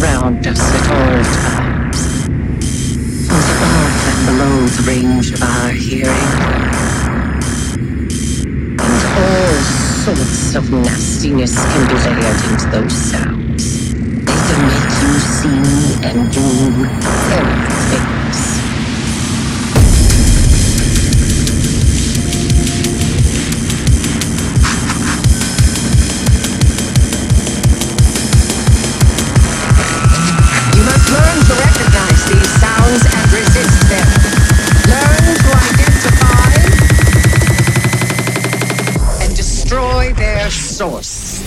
around 0.00 0.46
us 0.46 0.60
at 0.60 0.90
all 0.90 1.24
times, 1.24 2.28
both 3.28 3.48
above 3.56 3.96
and 4.10 4.20
below 4.26 4.66
the 4.66 4.82
range 4.86 5.32
of 5.32 5.42
our 5.42 5.70
hearing. 5.70 6.28
And 8.78 9.02
all 9.18 9.54
sorts 10.04 10.54
of 10.54 10.70
nastiness 10.72 11.54
can 11.56 11.88
be 11.88 11.94
layered 11.94 12.42
into 12.50 12.66
those 12.70 12.92
sounds. 12.92 13.92
They 13.94 14.38
can 14.46 14.60
make 14.68 14.92
you 15.02 15.14
see 15.18 15.58
and 16.06 16.32
do 16.32 16.46
everything. 17.32 18.17
by 40.08 40.14
their 40.14 40.50
source. 40.50 41.42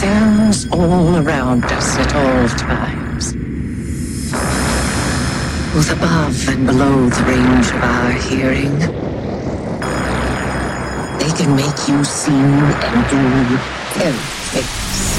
Sounds 0.00 0.66
all 0.72 1.16
around 1.18 1.62
us 1.66 1.98
at 1.98 2.14
all 2.14 2.48
times. 2.56 3.34
Both 5.74 5.92
above 5.92 6.48
and 6.48 6.66
below 6.66 7.10
the 7.10 7.22
range 7.24 7.66
of 7.66 7.82
our 7.82 8.12
hearing. 8.12 8.78
They 11.18 11.30
can 11.36 11.54
make 11.54 11.86
you 11.86 12.02
see 12.02 12.32
and 12.32 13.10
do 13.10 14.02
everything. 14.02 15.09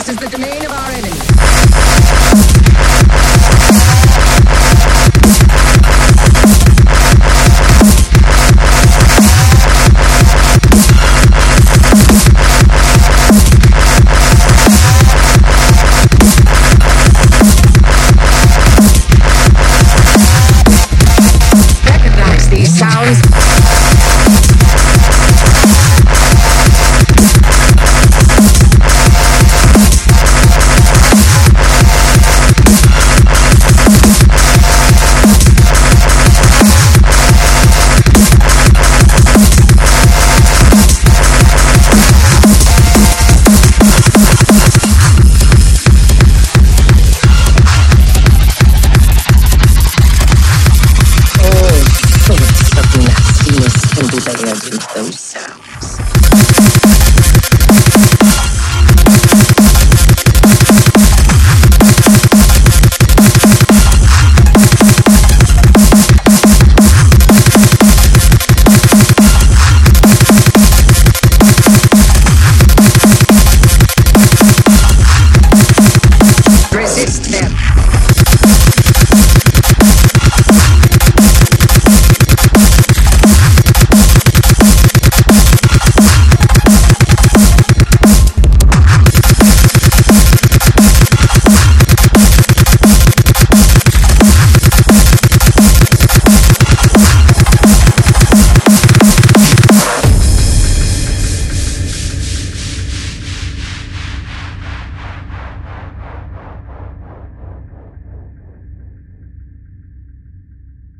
This 0.00 0.08
is 0.08 0.16
the 0.16 0.28
domain 0.30 0.64
of 0.64 0.72
our 0.72 0.90
enemies. 0.92 1.49